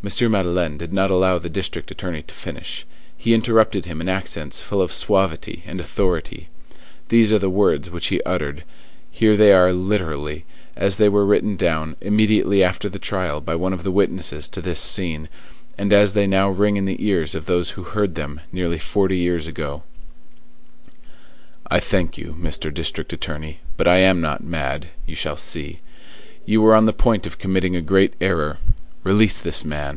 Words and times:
Madeleine 0.00 0.78
did 0.78 0.92
not 0.92 1.10
allow 1.10 1.38
the 1.38 1.50
district 1.50 1.90
attorney 1.90 2.22
to 2.22 2.34
finish; 2.34 2.86
he 3.16 3.34
interrupted 3.34 3.84
him 3.86 4.00
in 4.00 4.08
accents 4.08 4.60
full 4.60 4.80
of 4.80 4.92
suavity 4.92 5.62
and 5.66 5.80
authority. 5.80 6.48
These 7.08 7.30
are 7.32 7.38
the 7.40 7.50
words 7.50 7.90
which 7.90 8.06
he 8.06 8.22
uttered; 8.22 8.62
here 9.10 9.36
they 9.36 9.52
are 9.52 9.72
literally, 9.72 10.44
as 10.76 10.96
they 10.96 11.08
were 11.10 11.26
written 11.26 11.56
down, 11.56 11.96
immediately 12.00 12.62
after 12.62 12.88
the 12.88 13.00
trial 13.00 13.40
by 13.42 13.56
one 13.56 13.72
of 13.74 13.82
the 13.82 13.90
witnesses 13.90 14.46
to 14.48 14.60
this 14.62 14.80
scene, 14.80 15.28
and 15.76 15.92
as 15.92 16.14
they 16.14 16.28
now 16.28 16.48
ring 16.48 16.76
in 16.76 16.84
the 16.86 17.04
ears 17.04 17.34
of 17.34 17.44
those 17.46 17.70
who 17.70 17.82
heard 17.82 18.14
them 18.14 18.40
nearly 18.52 18.78
forty 18.78 19.18
years 19.18 19.46
ago:— 19.48 19.82
"I 21.66 21.80
thank 21.80 22.16
you, 22.16 22.34
Mr. 22.40 22.72
District 22.72 23.12
Attorney, 23.12 23.60
but 23.76 23.88
I 23.88 23.96
am 23.96 24.20
not 24.22 24.42
mad; 24.44 24.88
you 25.06 25.16
shall 25.16 25.36
see; 25.36 25.80
you 26.46 26.62
were 26.62 26.74
on 26.76 26.86
the 26.86 26.92
point 26.94 27.26
of 27.26 27.36
committing 27.38 27.74
a 27.76 27.82
great 27.82 28.14
error; 28.22 28.58
release 29.04 29.40
this 29.40 29.64
man! 29.64 29.96